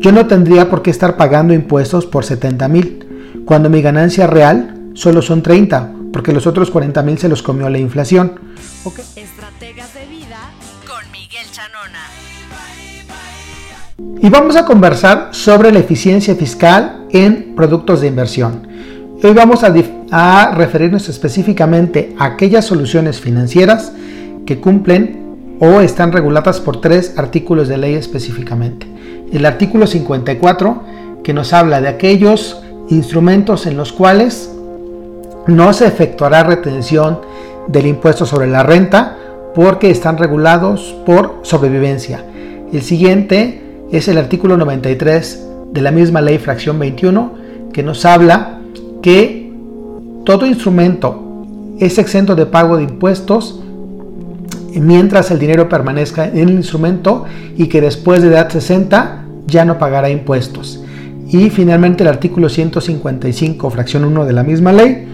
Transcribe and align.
yo 0.00 0.12
no 0.12 0.26
tendría 0.26 0.70
por 0.70 0.80
qué 0.80 0.90
estar 0.90 1.18
pagando 1.18 1.52
impuestos 1.52 2.06
por 2.06 2.24
70 2.24 2.68
mil, 2.68 3.42
cuando 3.44 3.68
mi 3.68 3.82
ganancia 3.82 4.26
real 4.26 4.92
solo 4.94 5.20
son 5.20 5.42
30, 5.42 5.92
porque 6.10 6.32
los 6.32 6.46
otros 6.46 6.70
40 6.70 7.02
mil 7.02 7.18
se 7.18 7.28
los 7.28 7.42
comió 7.42 7.68
la 7.68 7.78
inflación. 7.78 8.40
Estrategas 9.14 9.92
de 9.92 10.06
vida 10.06 10.38
con 10.86 11.12
Miguel 11.12 11.44
Chanona. 11.52 11.98
Y 14.22 14.30
vamos 14.30 14.56
a 14.56 14.64
conversar 14.64 15.28
sobre 15.32 15.70
la 15.70 15.80
eficiencia 15.80 16.34
fiscal 16.34 17.06
en 17.10 17.54
productos 17.54 18.00
de 18.00 18.06
inversión. 18.06 18.66
Hoy 19.22 19.34
vamos 19.34 19.64
a, 19.64 19.74
a 20.12 20.54
referirnos 20.54 21.10
específicamente 21.10 22.14
a 22.18 22.24
aquellas 22.24 22.64
soluciones 22.64 23.20
financieras 23.20 23.92
que 24.46 24.60
cumplen 24.60 25.58
o 25.60 25.80
están 25.80 26.10
reguladas 26.10 26.58
por 26.58 26.80
tres 26.80 27.18
artículos 27.18 27.68
de 27.68 27.76
ley 27.76 27.94
específicamente. 27.96 28.89
El 29.32 29.46
artículo 29.46 29.86
54 29.86 30.82
que 31.22 31.32
nos 31.32 31.52
habla 31.52 31.80
de 31.80 31.88
aquellos 31.88 32.62
instrumentos 32.88 33.66
en 33.66 33.76
los 33.76 33.92
cuales 33.92 34.50
no 35.46 35.72
se 35.72 35.86
efectuará 35.86 36.42
retención 36.42 37.20
del 37.68 37.86
impuesto 37.86 38.26
sobre 38.26 38.48
la 38.48 38.62
renta 38.62 39.16
porque 39.54 39.90
están 39.90 40.18
regulados 40.18 40.96
por 41.06 41.40
sobrevivencia. 41.42 42.24
El 42.72 42.82
siguiente 42.82 43.62
es 43.90 44.08
el 44.08 44.18
artículo 44.18 44.56
93 44.56 45.46
de 45.72 45.80
la 45.80 45.90
misma 45.90 46.20
ley 46.20 46.38
fracción 46.38 46.78
21 46.78 47.34
que 47.72 47.82
nos 47.82 48.04
habla 48.04 48.60
que 49.02 49.52
todo 50.24 50.46
instrumento 50.46 51.44
es 51.78 51.98
exento 51.98 52.34
de 52.34 52.46
pago 52.46 52.76
de 52.76 52.84
impuestos 52.84 53.60
mientras 54.74 55.30
el 55.30 55.38
dinero 55.38 55.68
permanezca 55.68 56.26
en 56.26 56.48
el 56.48 56.50
instrumento 56.50 57.24
y 57.56 57.66
que 57.66 57.80
después 57.80 58.22
de 58.22 58.28
edad 58.28 58.50
60 58.50 59.19
ya 59.50 59.64
no 59.64 59.78
pagará 59.78 60.08
impuestos. 60.08 60.82
Y 61.28 61.50
finalmente 61.50 62.02
el 62.02 62.08
artículo 62.08 62.48
155, 62.48 63.70
fracción 63.70 64.04
1 64.04 64.24
de 64.24 64.32
la 64.32 64.42
misma 64.42 64.72
ley, 64.72 65.06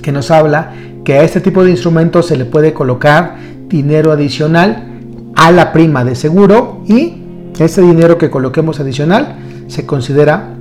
que 0.00 0.12
nos 0.12 0.30
habla 0.30 0.72
que 1.04 1.14
a 1.14 1.22
este 1.22 1.40
tipo 1.40 1.64
de 1.64 1.70
instrumentos 1.70 2.26
se 2.26 2.36
le 2.36 2.44
puede 2.44 2.72
colocar 2.72 3.36
dinero 3.68 4.12
adicional 4.12 4.84
a 5.36 5.50
la 5.50 5.72
prima 5.72 6.04
de 6.04 6.14
seguro 6.14 6.82
y 6.86 7.22
ese 7.58 7.82
dinero 7.82 8.18
que 8.18 8.30
coloquemos 8.30 8.80
adicional 8.80 9.36
se 9.66 9.84
considera 9.86 10.54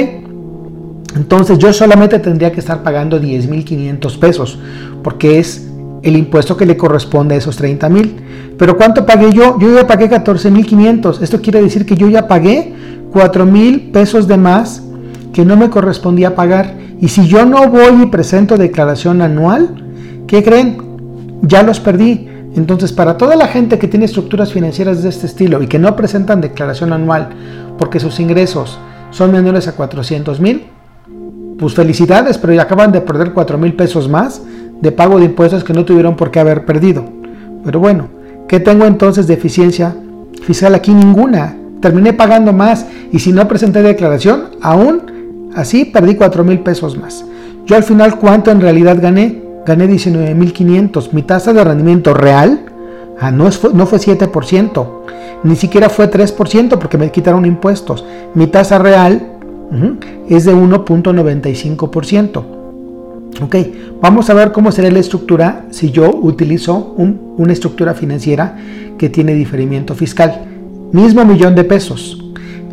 Entonces 1.16 1.58
yo 1.58 1.72
solamente 1.72 2.18
tendría 2.18 2.52
que 2.52 2.60
estar 2.60 2.82
pagando 2.82 3.20
10.500 3.20 4.18
pesos, 4.18 4.58
porque 5.02 5.38
es 5.38 5.68
el 6.02 6.16
impuesto 6.16 6.56
que 6.56 6.66
le 6.66 6.76
corresponde 6.76 7.34
a 7.34 7.38
esos 7.38 7.60
30.000. 7.60 8.56
Pero 8.56 8.76
¿cuánto 8.76 9.06
pagué 9.06 9.32
yo? 9.32 9.58
Yo 9.58 9.74
ya 9.74 9.86
pagué 9.86 10.08
14.500. 10.08 11.22
Esto 11.22 11.40
quiere 11.40 11.62
decir 11.62 11.84
que 11.84 11.96
yo 11.96 12.08
ya 12.08 12.28
pagué 12.28 12.74
4.000 13.12 13.92
pesos 13.92 14.28
de 14.28 14.36
más 14.36 14.82
que 15.32 15.44
no 15.44 15.56
me 15.56 15.70
correspondía 15.70 16.34
pagar. 16.34 16.76
Y 17.00 17.08
si 17.08 17.26
yo 17.26 17.46
no 17.46 17.68
voy 17.68 18.02
y 18.02 18.06
presento 18.06 18.56
declaración 18.56 19.22
anual, 19.22 19.74
¿qué 20.26 20.42
creen? 20.42 20.78
Ya 21.42 21.62
los 21.62 21.80
perdí. 21.80 22.28
Entonces, 22.56 22.92
para 22.92 23.16
toda 23.16 23.36
la 23.36 23.46
gente 23.46 23.78
que 23.78 23.88
tiene 23.88 24.06
estructuras 24.06 24.52
financieras 24.52 25.02
de 25.02 25.08
este 25.08 25.26
estilo 25.26 25.62
y 25.62 25.66
que 25.66 25.78
no 25.78 25.94
presentan 25.96 26.40
declaración 26.40 26.92
anual 26.92 27.30
porque 27.78 28.00
sus 28.00 28.18
ingresos 28.20 28.78
son 29.10 29.32
menores 29.32 29.68
a 29.68 29.72
400 29.72 30.40
mil, 30.40 30.66
pues 31.60 31.74
felicidades, 31.74 32.38
pero 32.38 32.54
ya 32.54 32.62
acaban 32.62 32.90
de 32.90 33.02
perder 33.02 33.32
4 33.34 33.58
mil 33.58 33.74
pesos 33.74 34.08
más 34.08 34.40
de 34.80 34.92
pago 34.92 35.18
de 35.18 35.26
impuestos 35.26 35.62
que 35.62 35.74
no 35.74 35.84
tuvieron 35.84 36.16
por 36.16 36.30
qué 36.30 36.40
haber 36.40 36.64
perdido. 36.64 37.04
Pero 37.62 37.78
bueno, 37.78 38.08
¿qué 38.48 38.60
tengo 38.60 38.86
entonces 38.86 39.26
de 39.26 39.34
eficiencia 39.34 39.94
fiscal 40.42 40.74
aquí? 40.74 40.92
Ninguna. 40.94 41.54
Terminé 41.82 42.14
pagando 42.14 42.54
más 42.54 42.86
y 43.12 43.18
si 43.18 43.32
no 43.32 43.46
presenté 43.46 43.82
declaración, 43.82 44.44
aún 44.62 45.50
así 45.54 45.84
perdí 45.84 46.14
4 46.14 46.44
mil 46.44 46.60
pesos 46.60 46.96
más. 46.96 47.26
Yo 47.66 47.76
al 47.76 47.84
final, 47.84 48.18
¿cuánto 48.18 48.50
en 48.50 48.62
realidad 48.62 48.96
gané? 49.00 49.42
Gané 49.66 49.86
19 49.86 50.34
mil 50.34 50.54
500. 50.54 51.12
Mi 51.12 51.22
tasa 51.22 51.52
de 51.52 51.62
rendimiento 51.62 52.14
real 52.14 52.60
ah, 53.20 53.30
no, 53.30 53.50
no 53.74 53.86
fue 53.86 53.98
7%, 53.98 54.88
ni 55.44 55.56
siquiera 55.56 55.90
fue 55.90 56.10
3% 56.10 56.78
porque 56.78 56.96
me 56.96 57.10
quitaron 57.10 57.44
impuestos. 57.44 58.06
Mi 58.34 58.46
tasa 58.46 58.78
real 58.78 59.29
es 60.28 60.44
de 60.44 60.54
1.95%. 60.54 62.44
Ok, 63.42 63.56
vamos 64.02 64.28
a 64.28 64.34
ver 64.34 64.52
cómo 64.52 64.72
será 64.72 64.90
la 64.90 64.98
estructura 64.98 65.66
si 65.70 65.90
yo 65.90 66.10
utilizo 66.10 66.94
una 66.96 67.52
estructura 67.52 67.94
financiera 67.94 68.56
que 68.98 69.08
tiene 69.08 69.34
diferimiento 69.34 69.94
fiscal. 69.94 70.42
Mismo 70.92 71.24
millón 71.24 71.54
de 71.54 71.64
pesos, 71.64 72.22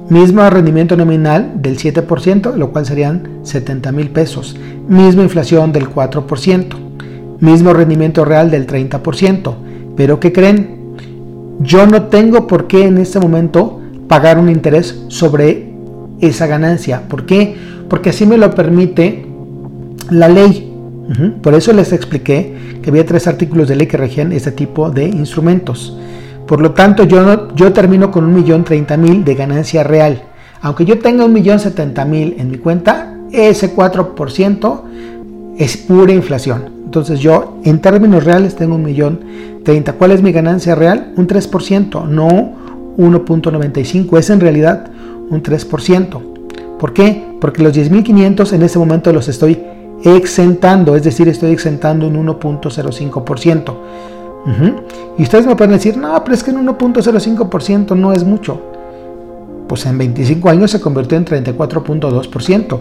mismo 0.09 0.49
rendimiento 0.49 0.97
nominal 0.97 1.61
del 1.61 1.77
7%, 1.77 2.55
lo 2.55 2.71
cual 2.71 2.85
serían 2.85 3.39
70 3.43 3.91
mil 3.91 4.09
pesos, 4.09 4.57
misma 4.89 5.23
inflación 5.23 5.71
del 5.71 5.89
4%, 5.89 6.75
mismo 7.39 7.73
rendimiento 7.73 8.25
real 8.25 8.51
del 8.51 8.67
30%. 8.67 9.53
Pero 9.95 10.19
¿qué 10.19 10.33
creen? 10.33 10.95
Yo 11.59 11.87
no 11.87 12.03
tengo 12.03 12.45
por 12.47 12.67
qué 12.67 12.85
en 12.85 12.97
este 12.97 13.19
momento 13.19 13.79
pagar 14.07 14.37
un 14.37 14.49
interés 14.49 15.03
sobre 15.07 15.76
esa 16.21 16.47
ganancia. 16.47 17.03
¿Por 17.07 17.25
qué? 17.25 17.55
Porque 17.89 18.09
así 18.09 18.25
me 18.25 18.37
lo 18.37 18.53
permite 18.53 19.25
la 20.09 20.27
ley. 20.27 20.73
Por 21.41 21.53
eso 21.53 21.71
les 21.71 21.93
expliqué 21.93 22.79
que 22.81 22.89
había 22.89 23.05
tres 23.05 23.27
artículos 23.27 23.69
de 23.69 23.77
ley 23.77 23.87
que 23.87 23.95
regían 23.95 24.31
este 24.33 24.51
tipo 24.51 24.89
de 24.89 25.05
instrumentos. 25.05 25.97
Por 26.45 26.61
lo 26.61 26.71
tanto, 26.71 27.03
yo, 27.03 27.53
yo 27.55 27.71
termino 27.73 28.11
con 28.11 28.25
un 28.25 28.33
millón 28.33 28.63
treinta 28.63 28.97
mil 28.97 29.23
de 29.23 29.35
ganancia 29.35 29.83
real. 29.83 30.23
Aunque 30.61 30.85
yo 30.85 30.99
tenga 30.99 31.25
un 31.25 31.33
millón 31.33 31.59
setenta 31.59 32.03
mil 32.03 32.35
en 32.37 32.51
mi 32.51 32.57
cuenta, 32.57 33.15
ese 33.31 33.75
4% 33.75 34.81
es 35.57 35.77
pura 35.77 36.13
inflación. 36.13 36.77
Entonces 36.85 37.19
yo 37.19 37.59
en 37.63 37.79
términos 37.79 38.23
reales 38.23 38.55
tengo 38.55 38.75
un 38.75 38.83
millón 38.83 39.19
30. 39.63 39.93
¿Cuál 39.93 40.11
es 40.11 40.21
mi 40.21 40.31
ganancia 40.31 40.75
real? 40.75 41.13
Un 41.17 41.27
3%, 41.27 42.07
no 42.07 42.53
1.95. 42.97 44.17
Es 44.17 44.29
en 44.29 44.39
realidad 44.39 44.89
un 45.29 45.43
3%. 45.43 46.21
¿Por 46.79 46.93
qué? 46.93 47.25
Porque 47.41 47.63
los 47.63 47.75
10.500 47.75 48.53
en 48.53 48.63
ese 48.63 48.79
momento 48.79 49.11
los 49.11 49.27
estoy 49.27 49.59
exentando, 50.03 50.95
es 50.95 51.03
decir, 51.03 51.27
estoy 51.27 51.51
exentando 51.51 52.07
un 52.07 52.27
1.05%. 52.27 53.73
Y 55.17 55.23
ustedes 55.23 55.45
me 55.45 55.55
pueden 55.55 55.73
decir, 55.73 55.97
no, 55.97 56.23
pero 56.23 56.33
es 56.33 56.43
que 56.43 56.51
en 56.51 56.65
1.05% 56.65 57.95
no 57.97 58.13
es 58.13 58.23
mucho. 58.23 58.61
Pues 59.67 59.85
en 59.85 59.97
25 59.97 60.49
años 60.49 60.71
se 60.71 60.79
convirtió 60.79 61.17
en 61.17 61.25
34.2%. 61.25 62.79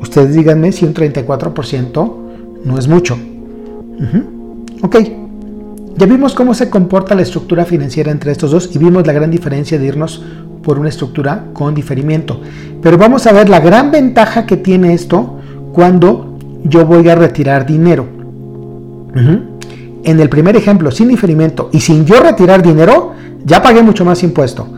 Ustedes 0.00 0.34
díganme 0.34 0.72
si 0.72 0.84
un 0.84 0.92
34% 0.92 2.14
no 2.64 2.78
es 2.78 2.86
mucho. 2.86 3.16
Ok, 4.82 4.96
ya 5.96 6.04
vimos 6.04 6.34
cómo 6.34 6.52
se 6.52 6.68
comporta 6.68 7.14
la 7.14 7.22
estructura 7.22 7.64
financiera 7.64 8.12
entre 8.12 8.32
estos 8.32 8.50
dos 8.50 8.68
y 8.74 8.78
vimos 8.78 9.06
la 9.06 9.14
gran 9.14 9.30
diferencia 9.30 9.78
de 9.78 9.86
irnos 9.86 10.22
por 10.66 10.78
una 10.78 10.88
estructura 10.88 11.44
con 11.52 11.74
diferimiento. 11.74 12.40
Pero 12.82 12.98
vamos 12.98 13.26
a 13.26 13.32
ver 13.32 13.48
la 13.48 13.60
gran 13.60 13.92
ventaja 13.92 14.44
que 14.44 14.56
tiene 14.56 14.92
esto 14.92 15.38
cuando 15.72 16.36
yo 16.64 16.84
voy 16.84 17.08
a 17.08 17.14
retirar 17.14 17.64
dinero. 17.64 18.06
En 19.14 20.20
el 20.20 20.28
primer 20.28 20.56
ejemplo, 20.56 20.90
sin 20.90 21.08
diferimiento 21.08 21.70
y 21.72 21.80
sin 21.80 22.04
yo 22.04 22.20
retirar 22.20 22.62
dinero, 22.62 23.14
ya 23.44 23.62
pagué 23.62 23.82
mucho 23.82 24.04
más 24.04 24.22
impuesto. 24.24 24.68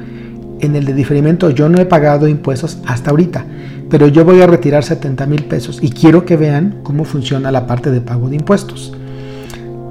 En 0.61 0.77
el 0.77 0.85
de 0.85 0.93
diferimiento 0.93 1.51
yo 1.51 1.69
no 1.69 1.81
he 1.81 1.87
pagado 1.87 2.29
impuestos 2.29 2.79
hasta 2.87 3.11
ahorita 3.11 3.45
pero 3.91 4.07
yo 4.07 4.25
voy 4.25 4.43
a 4.43 4.47
retirar 4.47 4.85
70 4.85 5.27
mil 5.27 5.45
pesos 5.45 5.79
y 5.83 5.91
quiero 5.91 6.25
que 6.25 6.37
vean 6.37 6.81
cómo 6.83 7.05
funciona 7.05 7.51
la 7.51 7.67
parte 7.67 7.91
de 7.91 8.01
pago 8.01 8.29
de 8.29 8.37
impuestos. 8.37 8.93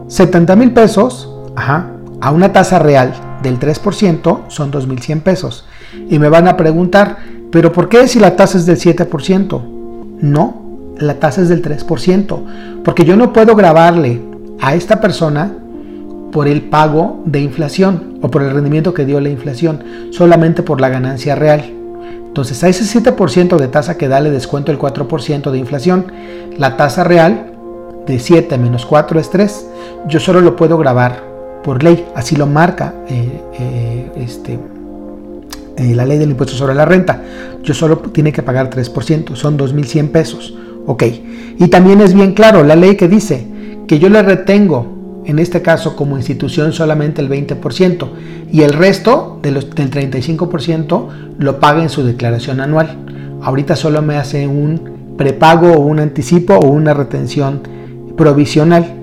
70 0.08 0.56
mil 0.56 0.72
pesos 0.72 1.34
a 1.56 2.32
una 2.32 2.54
tasa 2.54 2.80
real 2.80 3.14
del 3.42 3.60
3% 3.60 4.44
son 4.50 4.72
2.100 4.72 5.22
pesos. 5.22 5.66
Y 6.10 6.20
me 6.20 6.30
van 6.30 6.48
a 6.48 6.58
preguntar, 6.58 7.18
¿pero 7.52 7.72
por 7.72 7.90
qué 7.90 8.08
si 8.08 8.20
la 8.20 8.36
tasa 8.36 8.58
es 8.58 8.66
del 8.66 8.78
7%? 8.78 9.62
No, 10.22 10.68
la 10.98 11.16
tasa 11.16 11.42
es 11.42 11.50
del 11.50 11.62
3%, 11.62 12.84
porque 12.84 13.06
yo 13.06 13.16
no 13.16 13.34
puedo 13.34 13.56
grabarle 13.56 14.22
a 14.60 14.76
esta 14.76 15.00
persona 15.00 15.54
por 16.32 16.48
el 16.48 16.64
pago 16.64 17.22
de 17.26 17.40
inflación 17.42 18.20
o 18.22 18.30
por 18.30 18.44
el 18.44 18.52
rendimiento 18.52 18.94
que 18.94 19.06
dio 19.06 19.20
la 19.20 19.30
inflación, 19.30 19.84
solamente 20.12 20.64
por 20.64 20.82
la 20.82 20.90
ganancia 20.90 21.36
real. 21.36 21.74
Entonces 22.28 22.64
a 22.64 22.68
ese 22.68 22.84
7% 22.84 23.58
de 23.58 23.68
tasa 23.68 23.98
que 23.98 24.08
da 24.08 24.20
le 24.20 24.30
descuento 24.30 24.72
el 24.72 24.78
4% 24.78 25.50
de 25.50 25.58
inflación. 25.58 26.12
La 26.58 26.78
tasa 26.78 27.04
real 27.04 27.54
de 28.06 28.20
7 28.20 28.58
menos 28.58 28.86
4 28.86 29.20
es 29.20 29.30
3. 29.30 29.68
Yo 30.08 30.20
solo 30.20 30.42
lo 30.42 30.56
puedo 30.56 30.78
grabar 30.78 31.24
por 31.64 31.84
ley, 31.84 32.06
así 32.16 32.36
lo 32.36 32.46
marca 32.46 32.94
eh, 33.08 33.42
eh, 33.60 34.12
este, 34.18 34.60
eh, 35.78 35.94
la 35.96 36.06
ley 36.06 36.18
del 36.18 36.32
impuesto 36.32 36.56
sobre 36.56 36.76
la 36.76 36.86
renta. 36.86 37.22
Yo 37.64 37.74
solo 37.74 38.00
tiene 38.00 38.32
que 38.32 38.44
pagar 38.44 38.70
3%, 38.70 39.36
son 39.36 39.58
2.100 39.58 40.10
pesos. 40.10 40.56
Ok, 40.86 41.04
y 41.60 41.68
también 41.68 42.02
es 42.02 42.14
bien 42.14 42.34
claro 42.34 42.64
la 42.64 42.76
ley 42.76 42.96
que 42.96 43.08
dice 43.08 43.46
que 43.88 44.00
yo 44.00 44.10
le 44.10 44.24
retengo 44.24 44.98
en 45.26 45.40
este 45.40 45.62
caso 45.62 45.96
como 45.96 46.16
institución 46.16 46.72
solamente 46.72 47.22
el 47.22 47.30
20% 47.30 48.08
y 48.52 48.62
el 48.62 48.72
resto 48.72 49.40
de 49.44 49.52
los, 49.52 49.70
del 49.76 49.92
35% 49.92 51.08
lo 51.38 51.60
paga 51.60 51.84
en 51.84 51.90
su 51.90 52.04
declaración 52.04 52.62
anual. 52.62 52.98
Ahorita 53.42 53.76
solo 53.76 54.02
me 54.02 54.16
hace 54.16 54.48
un 54.48 55.16
prepago 55.18 55.74
o 55.74 55.80
un 55.82 56.00
anticipo 56.00 56.56
o 56.56 56.68
una 56.68 56.94
retención 56.94 57.62
provisional. 58.16 58.94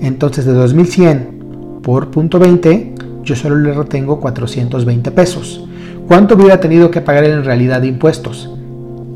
Entonces 0.00 0.44
de 0.44 0.52
2100 0.52 1.80
por 1.82 2.10
punto 2.12 2.38
20 2.38 2.94
yo 3.24 3.34
solo 3.34 3.56
le 3.56 3.72
retengo 3.72 4.20
420 4.20 5.10
pesos. 5.10 5.66
¿Cuánto 6.08 6.34
hubiera 6.34 6.60
tenido 6.60 6.90
que 6.90 7.00
pagar 7.00 7.24
en 7.24 7.44
realidad 7.44 7.80
de 7.80 7.88
impuestos? 7.88 8.50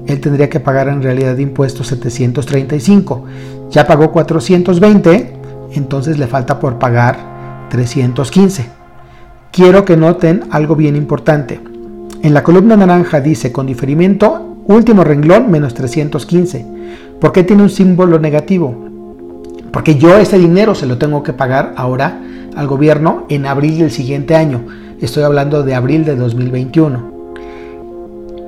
Él 0.06 0.20
tendría 0.20 0.48
que 0.48 0.60
pagar 0.60 0.88
en 0.88 1.02
realidad 1.02 1.36
de 1.36 1.42
impuestos 1.42 1.88
735. 1.88 3.24
Ya 3.70 3.86
pagó 3.86 4.12
420 4.12 5.36
entonces 5.74 6.18
le 6.18 6.26
falta 6.26 6.58
por 6.58 6.78
pagar 6.78 7.66
315. 7.70 8.66
Quiero 9.52 9.84
que 9.84 9.96
noten 9.96 10.44
algo 10.50 10.76
bien 10.76 10.96
importante. 10.96 11.60
En 12.22 12.34
la 12.34 12.42
columna 12.42 12.76
naranja 12.76 13.20
dice 13.20 13.52
con 13.52 13.66
diferimiento, 13.66 14.56
último 14.66 15.04
renglón 15.04 15.50
menos 15.50 15.74
315. 15.74 16.66
¿Por 17.20 17.32
qué 17.32 17.44
tiene 17.44 17.62
un 17.62 17.70
símbolo 17.70 18.18
negativo? 18.18 18.84
Porque 19.72 19.96
yo 19.96 20.16
ese 20.16 20.38
dinero 20.38 20.74
se 20.74 20.86
lo 20.86 20.98
tengo 20.98 21.22
que 21.22 21.32
pagar 21.32 21.74
ahora 21.76 22.20
al 22.54 22.66
gobierno 22.66 23.26
en 23.28 23.46
abril 23.46 23.78
del 23.78 23.90
siguiente 23.90 24.34
año. 24.34 24.64
Estoy 25.00 25.25
hablando 25.25 25.62
de 25.62 25.75
abril 25.75 26.06
de 26.06 26.16
2021. 26.16 27.16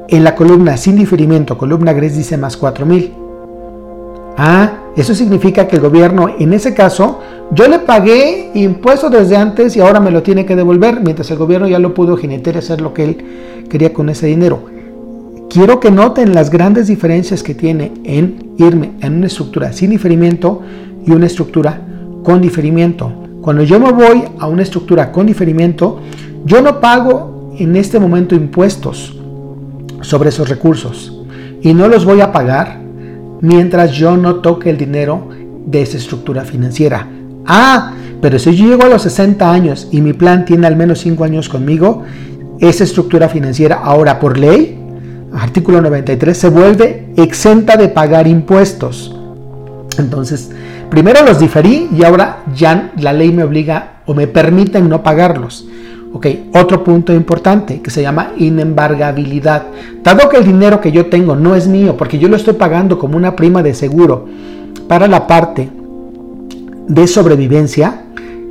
En 0.09 0.25
la 0.25 0.35
columna 0.35 0.79
sin 0.79 0.97
diferimiento, 0.97 1.59
columna 1.59 1.93
gris 1.93 2.17
dice 2.17 2.39
más 2.39 2.57
4000. 2.57 3.13
Ah, 4.39 4.85
eso 4.97 5.15
significa 5.15 5.69
que 5.69 5.77
el 5.77 5.83
gobierno, 5.83 6.31
en 6.39 6.55
ese 6.55 6.73
caso, 6.73 7.21
yo 7.51 7.69
le 7.69 7.81
pagué 7.81 8.51
impuestos 8.55 9.13
desde 9.13 9.37
antes 9.37 9.77
y 9.77 9.81
ahora 9.81 10.01
me 10.01 10.11
lo 10.11 10.23
tiene 10.23 10.47
que 10.47 10.57
devolver, 10.57 11.03
mientras 11.03 11.31
el 11.31 11.37
gobierno 11.37 11.69
ya 11.69 11.79
lo 11.79 11.93
pudo 11.93 12.17
jinetear 12.17 12.57
y 12.57 12.59
hacer 12.61 12.81
lo 12.81 12.95
que 12.95 13.05
él 13.05 13.25
quería 13.69 13.93
con 13.93 14.09
ese 14.09 14.27
dinero. 14.27 14.65
Quiero 15.51 15.81
que 15.81 15.91
noten 15.91 16.33
las 16.33 16.49
grandes 16.49 16.87
diferencias 16.87 17.43
que 17.43 17.55
tiene 17.55 17.93
en 18.05 18.55
irme 18.57 18.93
en 19.03 19.17
una 19.17 19.27
estructura 19.27 19.75
sin 19.75 19.91
diferimiento 19.91 20.63
y 21.05 21.11
una 21.11 21.27
estructura 21.27 21.83
con 22.23 22.41
diferimiento. 22.41 23.13
Cuando 23.43 23.63
yo 23.63 23.79
me 23.81 23.93
voy 23.93 24.25
a 24.39 24.47
una 24.47 24.63
estructura 24.63 25.11
con 25.13 25.27
diferimiento, 25.27 26.01
yo 26.49 26.63
no 26.63 26.81
pago 26.81 27.55
en 27.59 27.77
este 27.77 28.01
momento 28.01 28.35
impuestos 28.35 29.15
sobre 30.01 30.31
esos 30.31 30.49
recursos 30.49 31.15
y 31.61 31.75
no 31.75 31.89
los 31.89 32.07
voy 32.07 32.23
a 32.23 32.33
pagar 32.33 32.81
mientras 33.43 33.93
yo 33.93 34.17
no 34.17 34.37
toque 34.37 34.71
el 34.71 34.79
dinero 34.79 35.29
de 35.67 35.83
esa 35.83 35.99
estructura 35.99 36.47
financiera. 36.47 37.07
Ah, 37.47 37.93
pero 38.23 38.39
si 38.39 38.57
yo 38.57 38.67
llego 38.67 38.85
a 38.85 38.89
los 38.89 39.03
60 39.03 39.53
años 39.53 39.89
y 39.93 40.01
mi 40.01 40.15
plan 40.15 40.47
tiene 40.47 40.67
al 40.67 40.75
menos 40.75 41.01
5 41.01 41.23
años 41.23 41.51
conmigo, 41.51 42.05
esa 42.61 42.85
estructura 42.85 43.29
financiera 43.29 43.77
ahora 43.77 44.19
por 44.19 44.39
ley, 44.39 44.79
artículo 45.35 45.83
93, 45.83 46.37
se 46.37 46.49
vuelve 46.49 47.13
exenta 47.19 47.77
de 47.77 47.89
pagar 47.89 48.27
impuestos. 48.27 49.15
Entonces, 49.99 50.51
primero 50.89 51.23
los 51.27 51.39
diferí 51.39 51.91
y 51.95 52.05
ahora 52.05 52.39
ya 52.55 52.93
la 52.97 53.13
ley 53.13 53.33
me 53.33 53.45
obliga 53.45 54.01
o 54.07 54.15
me 54.15 54.27
permite 54.27 54.81
no 54.81 55.03
pagarlos. 55.03 55.67
Ok, 56.13 56.27
otro 56.55 56.83
punto 56.83 57.13
importante 57.13 57.83
que 57.83 57.91
se 57.91 58.01
llama 58.01 58.33
inembargabilidad. 58.39 59.65
Dado 60.03 60.29
que 60.29 60.39
el 60.39 60.45
dinero 60.45 60.81
que 60.81 60.91
yo 60.91 61.07
tengo 61.07 61.37
no 61.37 61.55
es 61.55 61.69
mío, 61.69 61.97
porque 61.97 62.19
yo 62.19 62.29
lo 62.29 62.37
estoy 62.37 62.55
pagando 62.55 62.99
como 62.99 63.17
una 63.17 63.37
prima 63.37 63.63
de 63.63 63.75
seguro 63.75 64.27
para 64.89 65.07
la 65.07 65.27
parte 65.27 65.69
de 66.89 67.07
sobrevivencia, 67.07 68.05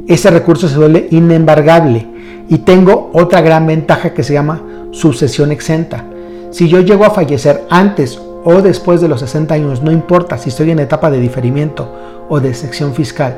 ese 0.07 0.29
recurso 0.29 0.67
se 0.67 0.77
vuelve 0.77 1.07
inembargable. 1.09 2.07
Y 2.47 2.59
tengo 2.59 3.09
otra 3.13 3.41
gran 3.41 3.65
ventaja 3.65 4.13
que 4.13 4.23
se 4.23 4.33
llama 4.33 4.61
sucesión 4.91 5.51
exenta. 5.51 6.05
Si 6.51 6.69
yo 6.69 6.79
llego 6.81 7.05
a 7.05 7.09
fallecer 7.09 7.65
antes 7.69 8.21
o 8.43 8.61
después 8.61 9.01
de 9.01 9.09
los 9.09 9.19
60 9.19 9.53
años, 9.53 9.81
no 9.81 9.91
importa 9.91 10.37
si 10.37 10.49
estoy 10.49 10.71
en 10.71 10.79
etapa 10.79 11.09
de 11.11 11.19
diferimiento 11.19 11.91
o 12.29 12.39
de 12.39 12.53
sección 12.53 12.93
fiscal. 12.93 13.35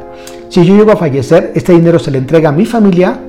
Si 0.50 0.64
yo 0.66 0.76
llego 0.76 0.92
a 0.92 0.98
fallecer, 0.98 1.52
este 1.56 1.74
dinero 1.74 2.00
se 2.00 2.12
le 2.12 2.20
entrega 2.20 2.50
a 2.50 2.52
mi 2.52 2.66
familia 2.66 3.20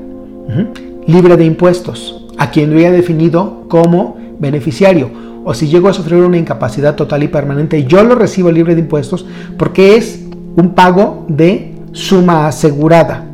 libre 1.07 1.37
de 1.37 1.45
impuestos, 1.45 2.26
a 2.38 2.50
quien 2.50 2.71
lo 2.71 2.78
haya 2.78 2.90
definido 2.90 3.64
como 3.69 4.16
beneficiario. 4.38 5.11
O 5.45 5.54
si 5.54 5.69
llego 5.69 5.88
a 5.88 5.92
sufrir 5.92 6.23
una 6.23 6.37
incapacidad 6.37 6.95
total 6.95 7.23
y 7.23 7.28
permanente, 7.28 7.85
yo 7.85 8.02
lo 8.04 8.14
recibo 8.14 8.50
libre 8.50 8.75
de 8.75 8.83
impuestos 8.83 9.26
porque 9.57 9.97
es 9.97 10.25
un 10.57 10.75
pago 10.75 11.25
de 11.28 11.75
suma 11.92 12.47
asegurada. 12.47 13.26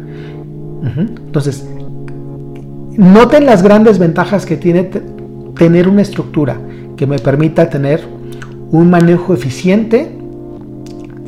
Entonces, 0.96 1.66
noten 2.96 3.44
las 3.44 3.62
grandes 3.62 3.98
ventajas 3.98 4.46
que 4.46 4.56
tiene 4.56 4.88
tener 5.56 5.88
una 5.88 6.02
estructura 6.02 6.58
que 6.96 7.06
me 7.06 7.18
permita 7.18 7.68
tener 7.68 8.02
un 8.70 8.88
manejo 8.90 9.34
eficiente 9.34 10.16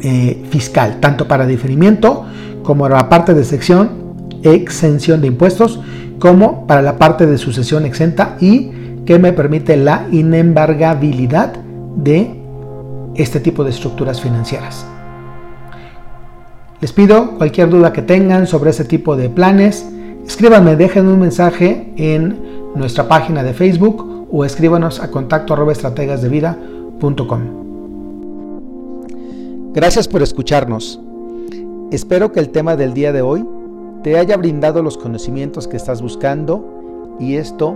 eh, 0.02 0.45
fiscal, 0.50 0.99
tanto 1.00 1.26
para 1.26 1.47
diferimiento 1.47 2.25
como 2.62 2.85
para 2.85 2.97
la 2.97 3.09
parte 3.09 3.35
de 3.35 3.45
sección 3.45 3.97
exención 4.42 5.21
de 5.21 5.28
impuestos 5.28 5.80
como 6.18 6.66
para 6.66 6.83
la 6.83 6.97
parte 6.97 7.26
de 7.26 7.38
sucesión 7.38 7.85
exenta 7.85 8.37
y 8.40 8.71
que 9.07 9.18
me 9.18 9.33
permite 9.33 9.76
la 9.76 10.07
inembargabilidad 10.11 11.54
de 11.97 12.35
este 13.14 13.40
tipo 13.40 13.64
de 13.64 13.71
estructuras 13.71 14.21
financieras. 14.21 14.87
Les 16.80 16.92
pido 16.92 17.37
cualquier 17.38 17.71
duda 17.71 17.92
que 17.92 18.02
tengan 18.02 18.47
sobre 18.47 18.71
este 18.71 18.85
tipo 18.85 19.16
de 19.16 19.28
planes, 19.28 19.85
Escríbanme, 20.28 20.76
dejen 20.76 21.09
un 21.09 21.18
mensaje 21.21 21.90
en 21.97 22.38
nuestra 22.75 23.09
página 23.09 23.42
de 23.42 23.54
Facebook 23.54 24.28
o 24.30 24.45
escríbanos 24.45 25.00
a 25.00 25.11
contacto 25.11 25.71
estrategasdevida.com. 25.71 27.40
Gracias 29.73 30.07
por 30.07 30.23
escucharnos. 30.23 31.00
Espero 31.90 32.30
que 32.30 32.40
el 32.40 32.50
tema 32.50 32.76
del 32.76 32.92
día 32.92 33.11
de 33.12 33.23
hoy 33.23 33.42
te 34.02 34.16
haya 34.16 34.36
brindado 34.36 34.82
los 34.82 34.96
conocimientos 34.96 35.66
que 35.66 35.76
estás 35.76 36.00
buscando 36.02 37.16
y 37.18 37.34
esto 37.34 37.74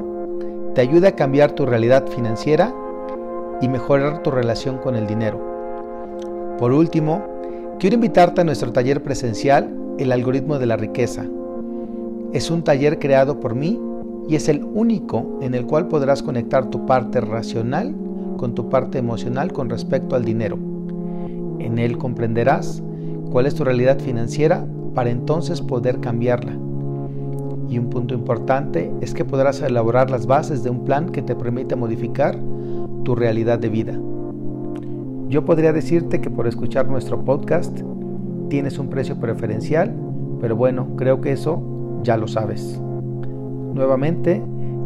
te 0.74 0.80
ayude 0.80 1.08
a 1.08 1.16
cambiar 1.16 1.52
tu 1.52 1.66
realidad 1.66 2.06
financiera 2.06 2.72
y 3.60 3.68
mejorar 3.68 4.22
tu 4.22 4.30
relación 4.30 4.78
con 4.78 4.94
el 4.94 5.06
dinero. 5.06 5.40
Por 6.58 6.72
último, 6.72 7.24
quiero 7.80 7.94
invitarte 7.94 8.40
a 8.40 8.44
nuestro 8.44 8.72
taller 8.72 9.02
presencial 9.02 9.76
El 9.98 10.12
algoritmo 10.12 10.58
de 10.58 10.66
la 10.66 10.76
riqueza 10.76 11.26
es 12.32 12.50
un 12.50 12.62
taller 12.62 12.98
creado 12.98 13.40
por 13.40 13.54
mí 13.54 13.78
y 14.28 14.36
es 14.36 14.48
el 14.48 14.64
único 14.64 15.38
en 15.42 15.54
el 15.54 15.66
cual 15.66 15.88
podrás 15.88 16.22
conectar 16.22 16.70
tu 16.70 16.86
parte 16.86 17.20
racional 17.20 17.94
con 18.38 18.54
tu 18.54 18.70
parte 18.70 18.98
emocional 18.98 19.52
con 19.52 19.68
respecto 19.68 20.16
al 20.16 20.24
dinero. 20.24 20.56
En 21.58 21.78
él 21.78 21.98
comprenderás 21.98 22.82
cuál 23.30 23.46
es 23.46 23.54
tu 23.54 23.64
realidad 23.64 23.98
financiera 23.98 24.66
para 24.94 25.10
entonces 25.10 25.60
poder 25.60 26.00
cambiarla. 26.00 26.52
Y 27.68 27.78
un 27.78 27.88
punto 27.88 28.14
importante 28.14 28.92
es 29.00 29.14
que 29.14 29.24
podrás 29.24 29.62
elaborar 29.62 30.10
las 30.10 30.26
bases 30.26 30.62
de 30.62 30.70
un 30.70 30.84
plan 30.84 31.08
que 31.08 31.22
te 31.22 31.34
permita 31.34 31.76
modificar 31.76 32.38
tu 33.04 33.14
realidad 33.14 33.58
de 33.58 33.68
vida. 33.68 33.98
Yo 35.28 35.44
podría 35.46 35.72
decirte 35.72 36.20
que 36.20 36.28
por 36.28 36.46
escuchar 36.46 36.88
nuestro 36.88 37.24
podcast 37.24 37.80
tienes 38.48 38.78
un 38.78 38.88
precio 38.90 39.16
preferencial, 39.16 39.94
pero 40.40 40.56
bueno, 40.56 40.88
creo 40.96 41.22
que 41.22 41.32
eso 41.32 41.62
ya 42.02 42.18
lo 42.18 42.28
sabes. 42.28 42.78
Nuevamente, 43.72 44.42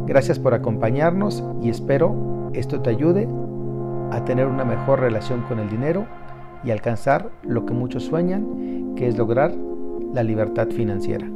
gracias 0.07 0.39
por 0.39 0.55
acompañarnos 0.55 1.43
y 1.61 1.71
espero 1.71 2.51
esto 2.53 2.81
te 2.81 2.91
ayude 2.91 3.29
a 4.13 4.25
tener 4.25 4.47
una 4.47 4.65
mejor 4.65 5.01
relación 5.01 5.43
con 5.49 5.59
el 5.59 5.69
dinero 5.69 6.07
y 6.63 6.71
alcanzar 6.71 7.31
lo 7.43 7.67
que 7.67 7.75
muchos 7.75 8.05
sueñan, 8.05 8.95
que 8.95 9.09
es 9.09 9.19
lograr 9.19 9.53
la 10.17 10.23
libertad 10.23 10.71
financiera. 10.71 11.36